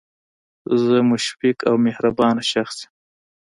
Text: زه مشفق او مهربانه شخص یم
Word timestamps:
زه 0.83 0.95
مشفق 1.11 1.57
او 1.69 1.75
مهربانه 1.85 2.43
شخص 2.51 2.77
یم 2.83 2.89